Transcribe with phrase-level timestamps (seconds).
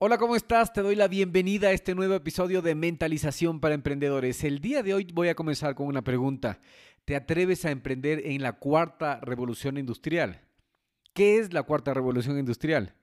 [0.00, 0.72] Hola, ¿cómo estás?
[0.72, 4.44] Te doy la bienvenida a este nuevo episodio de Mentalización para Emprendedores.
[4.44, 6.60] El día de hoy voy a comenzar con una pregunta.
[7.04, 10.40] ¿Te atreves a emprender en la cuarta revolución industrial?
[11.14, 12.94] ¿Qué es la cuarta revolución industrial?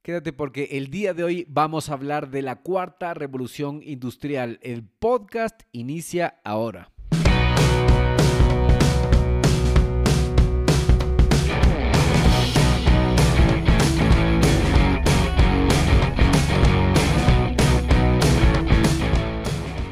[0.00, 4.58] Quédate porque el día de hoy vamos a hablar de la cuarta revolución industrial.
[4.62, 6.90] El podcast inicia ahora.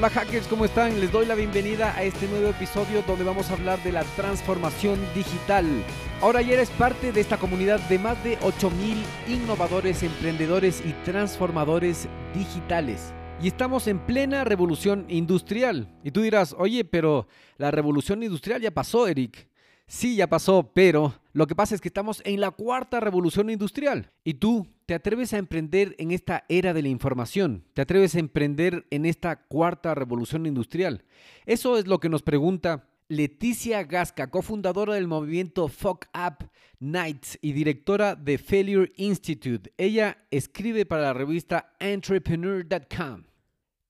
[0.00, 0.98] Hola hackers, ¿cómo están?
[0.98, 4.98] Les doy la bienvenida a este nuevo episodio donde vamos a hablar de la transformación
[5.14, 5.66] digital.
[6.22, 8.96] Ahora ya eres parte de esta comunidad de más de 8000
[9.28, 13.12] innovadores, emprendedores y transformadores digitales.
[13.42, 15.94] Y estamos en plena revolución industrial.
[16.02, 17.26] Y tú dirás, oye, pero
[17.58, 19.49] la revolución industrial ya pasó, Eric.
[19.90, 24.12] Sí, ya pasó, pero lo que pasa es que estamos en la cuarta revolución industrial.
[24.22, 28.20] Y tú te atreves a emprender en esta era de la información, te atreves a
[28.20, 31.02] emprender en esta cuarta revolución industrial.
[31.44, 36.48] Eso es lo que nos pregunta Leticia Gasca, cofundadora del movimiento Fuck Up
[36.78, 39.72] Nights y directora de Failure Institute.
[39.76, 43.24] Ella escribe para la revista entrepreneur.com.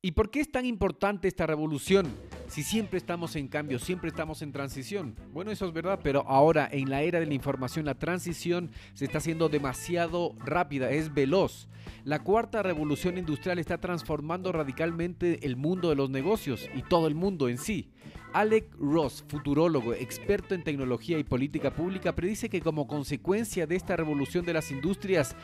[0.02, 2.06] ¿Y por qué es tan importante esta revolución?
[2.48, 5.14] Si siempre estamos en cambio, siempre estamos en transición.
[5.30, 9.04] Bueno, eso es verdad, pero ahora en la era de la información, la transición se
[9.04, 11.68] está haciendo demasiado rápida, es veloz.
[12.04, 17.14] La cuarta revolución industrial está transformando radicalmente el mundo de los negocios y todo el
[17.14, 17.90] mundo en sí.
[18.32, 23.96] Alec Ross, futurólogo, experto en tecnología y política pública, predice que como consecuencia de esta
[23.96, 25.36] revolución de las industrias,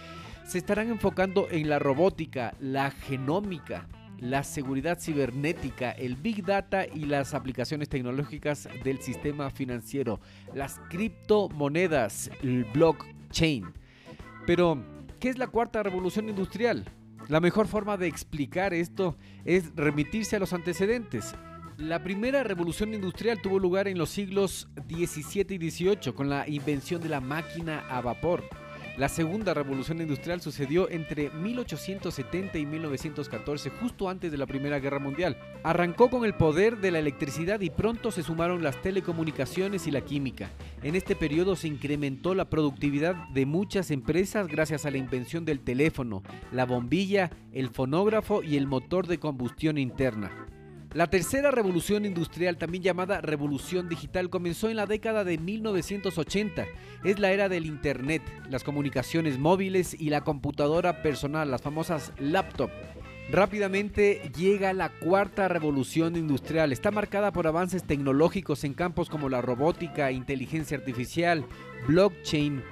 [0.46, 3.86] se estarán enfocando en la robótica, la genómica,
[4.18, 10.20] la seguridad cibernética, el big data y las aplicaciones tecnológicas del sistema financiero,
[10.54, 13.66] las criptomonedas, el blockchain.
[14.46, 14.82] Pero,
[15.20, 16.84] ¿qué es la cuarta revolución industrial?
[17.28, 21.34] La mejor forma de explicar esto es remitirse a los antecedentes.
[21.76, 27.02] La primera revolución industrial tuvo lugar en los siglos XVII y XVIII con la invención
[27.02, 28.44] de la máquina a vapor.
[28.96, 34.98] La segunda revolución industrial sucedió entre 1870 y 1914, justo antes de la Primera Guerra
[34.98, 35.36] Mundial.
[35.62, 40.00] Arrancó con el poder de la electricidad y pronto se sumaron las telecomunicaciones y la
[40.00, 40.48] química.
[40.82, 45.60] En este periodo se incrementó la productividad de muchas empresas gracias a la invención del
[45.60, 50.55] teléfono, la bombilla, el fonógrafo y el motor de combustión interna.
[50.94, 56.64] La tercera revolución industrial, también llamada revolución digital, comenzó en la década de 1980.
[57.04, 62.70] Es la era del Internet, las comunicaciones móviles y la computadora personal, las famosas laptop.
[63.30, 66.72] Rápidamente llega la cuarta revolución industrial.
[66.72, 71.44] Está marcada por avances tecnológicos en campos como la robótica, inteligencia artificial,
[71.88, 72.62] blockchain,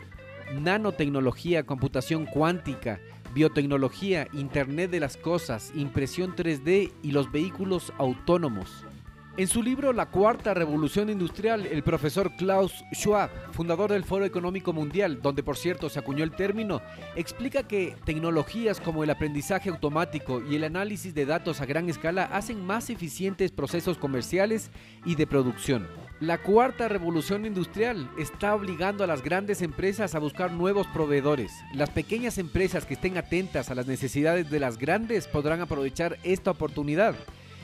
[0.61, 3.01] nanotecnología, computación cuántica,
[3.35, 8.87] biotecnología, Internet de las Cosas, impresión 3D y los vehículos autónomos.
[9.37, 14.73] En su libro La Cuarta Revolución Industrial, el profesor Klaus Schwab, fundador del Foro Económico
[14.73, 16.81] Mundial, donde por cierto se acuñó el término,
[17.17, 22.27] explica que tecnologías como el aprendizaje automático y el análisis de datos a gran escala
[22.27, 24.71] hacen más eficientes procesos comerciales
[25.05, 25.89] y de producción.
[26.21, 31.51] La cuarta revolución industrial está obligando a las grandes empresas a buscar nuevos proveedores.
[31.75, 36.53] Las pequeñas empresas que estén atentas a las necesidades de las grandes podrán aprovechar esta
[36.53, 37.17] oportunidad.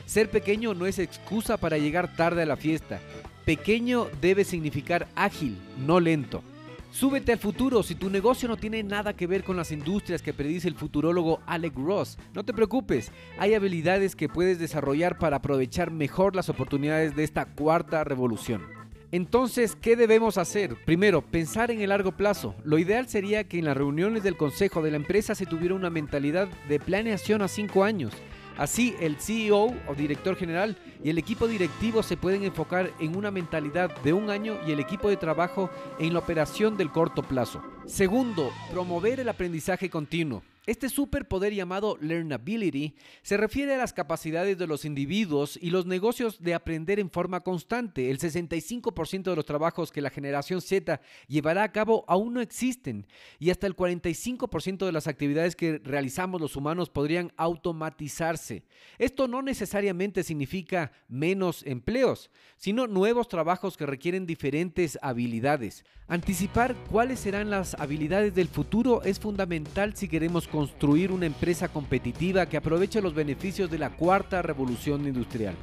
[0.05, 2.99] Ser pequeño no es excusa para llegar tarde a la fiesta.
[3.45, 6.43] Pequeño debe significar ágil, no lento.
[6.91, 10.33] Súbete al futuro si tu negocio no tiene nada que ver con las industrias que
[10.33, 12.17] predice el futurólogo Alec Ross.
[12.33, 17.45] No te preocupes, hay habilidades que puedes desarrollar para aprovechar mejor las oportunidades de esta
[17.45, 18.63] cuarta revolución.
[19.13, 20.75] Entonces, ¿qué debemos hacer?
[20.85, 22.55] Primero, pensar en el largo plazo.
[22.65, 25.89] Lo ideal sería que en las reuniones del consejo de la empresa se tuviera una
[25.89, 28.13] mentalidad de planeación a cinco años.
[28.57, 33.31] Así, el CEO o director general y el equipo directivo se pueden enfocar en una
[33.31, 35.69] mentalidad de un año y el equipo de trabajo
[35.99, 37.63] en la operación del corto plazo.
[37.85, 40.43] Segundo, promover el aprendizaje continuo.
[40.67, 42.93] Este superpoder llamado learnability
[43.23, 47.39] se refiere a las capacidades de los individuos y los negocios de aprender en forma
[47.39, 48.11] constante.
[48.11, 53.07] El 65% de los trabajos que la generación Z llevará a cabo aún no existen
[53.39, 58.63] y hasta el 45% de las actividades que realizamos los humanos podrían automatizarse.
[58.99, 65.85] Esto no necesariamente significa menos empleos, sino nuevos trabajos que requieren diferentes habilidades.
[66.07, 72.45] Anticipar cuáles serán las habilidades del futuro es fundamental si queremos construir una empresa competitiva
[72.45, 75.55] que aproveche los beneficios de la cuarta revolución industrial.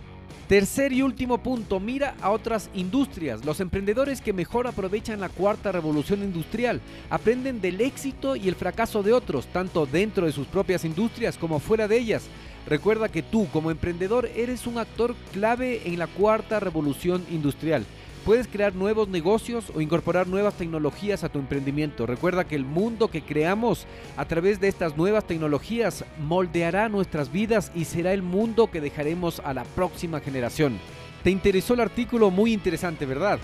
[0.48, 3.44] Tercer y último punto, mira a otras industrias.
[3.44, 6.80] Los emprendedores que mejor aprovechan la cuarta revolución industrial
[7.10, 11.60] aprenden del éxito y el fracaso de otros, tanto dentro de sus propias industrias como
[11.60, 12.24] fuera de ellas.
[12.66, 17.84] Recuerda que tú como emprendedor eres un actor clave en la cuarta revolución industrial.
[18.28, 22.04] Puedes crear nuevos negocios o incorporar nuevas tecnologías a tu emprendimiento.
[22.04, 23.86] Recuerda que el mundo que creamos
[24.18, 29.40] a través de estas nuevas tecnologías moldeará nuestras vidas y será el mundo que dejaremos
[29.46, 30.78] a la próxima generación.
[31.24, 32.30] ¿Te interesó el artículo?
[32.30, 33.38] Muy interesante, ¿verdad?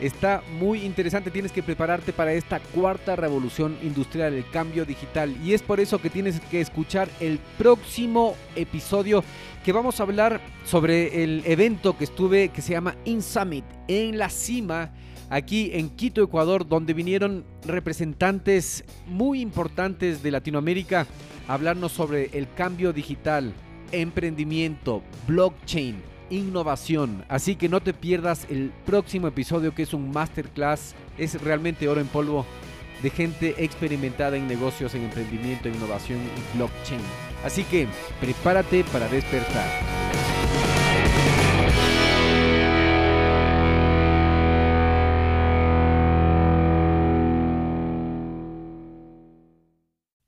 [0.00, 5.36] Está muy interesante, tienes que prepararte para esta cuarta revolución industrial, el cambio digital.
[5.42, 9.24] Y es por eso que tienes que escuchar el próximo episodio
[9.64, 14.18] que vamos a hablar sobre el evento que estuve que se llama In Summit en
[14.18, 14.92] la cima
[15.30, 21.08] aquí en Quito, Ecuador, donde vinieron representantes muy importantes de Latinoamérica
[21.48, 23.52] a hablarnos sobre el cambio digital,
[23.90, 27.24] emprendimiento, blockchain innovación.
[27.28, 30.94] Así que no te pierdas el próximo episodio que es un masterclass.
[31.16, 32.46] Es realmente oro en polvo
[33.02, 37.00] de gente experimentada en negocios, en emprendimiento, en innovación y blockchain.
[37.44, 37.86] Así que
[38.20, 40.37] prepárate para despertar.